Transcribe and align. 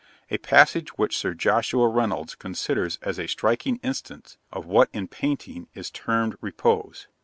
a 0.31 0.39
passage 0.39 0.97
which 0.97 1.15
Sir 1.15 1.35
Joshua 1.35 1.87
Reynolds 1.87 2.33
considers 2.33 2.97
as 3.03 3.19
a 3.19 3.27
striking 3.27 3.75
instance 3.83 4.39
of 4.51 4.65
what 4.65 4.89
in 4.93 5.07
painting 5.07 5.67
is 5.75 5.91
termed 5.91 6.35
repose. 6.41 7.07